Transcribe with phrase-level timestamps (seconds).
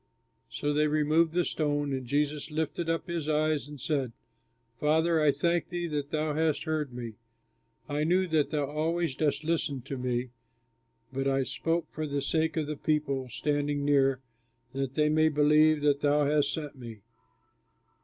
[0.49, 4.13] So they removed the stone, and Jesus lifted up his eyes and said,
[4.79, 7.17] "Father, I thank thee that thou hast heard me.
[7.87, 10.31] I knew that thou always dost listen to me,
[11.13, 14.21] but I spoke for the sake of the people standing near,
[14.73, 17.01] that they may believe that thou hast sent me."